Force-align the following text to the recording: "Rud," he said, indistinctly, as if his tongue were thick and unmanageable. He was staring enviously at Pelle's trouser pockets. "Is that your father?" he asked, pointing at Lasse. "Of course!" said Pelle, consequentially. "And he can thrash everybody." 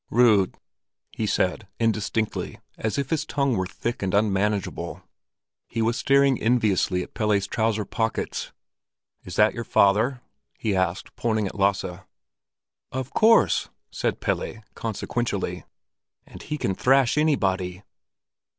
"Rud," 0.09 0.57
he 1.11 1.27
said, 1.27 1.67
indistinctly, 1.79 2.59
as 2.75 2.97
if 2.97 3.11
his 3.11 3.23
tongue 3.23 3.55
were 3.55 3.67
thick 3.67 4.01
and 4.01 4.15
unmanageable. 4.15 5.03
He 5.67 5.83
was 5.83 5.95
staring 5.95 6.41
enviously 6.41 7.03
at 7.03 7.13
Pelle's 7.13 7.45
trouser 7.45 7.85
pockets. 7.85 8.51
"Is 9.23 9.35
that 9.35 9.53
your 9.53 9.63
father?" 9.63 10.21
he 10.57 10.75
asked, 10.75 11.15
pointing 11.15 11.45
at 11.45 11.53
Lasse. 11.53 11.99
"Of 12.91 13.11
course!" 13.13 13.69
said 13.91 14.21
Pelle, 14.21 14.63
consequentially. 14.73 15.65
"And 16.25 16.41
he 16.41 16.57
can 16.57 16.73
thrash 16.73 17.15
everybody." 17.15 17.83